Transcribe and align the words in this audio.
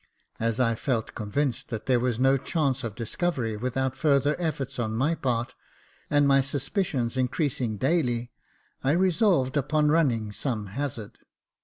As 0.39 0.59
I 0.59 0.73
felt 0.73 1.13
convinced 1.13 1.69
that 1.69 1.85
there 1.85 1.99
was 1.99 2.17
no 2.17 2.35
chance 2.35 2.83
of 2.83 2.95
discovery 2.95 3.55
without 3.55 3.95
further 3.95 4.35
efforts 4.39 4.79
on 4.79 4.95
my 4.95 5.13
part, 5.13 5.53
and 6.09 6.27
my 6.27 6.41
suspicions 6.41 7.17
increasing 7.17 7.77
daily, 7.77 8.31
I 8.83 8.93
resolved 8.93 9.57
upon 9.57 9.91
running 9.91 10.31
some 10.31 10.65
hazard. 10.73 11.19